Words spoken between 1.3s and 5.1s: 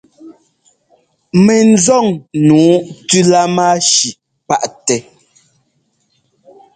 Mɛnzɔn nǔu tú lámáshi páʼtɛ́.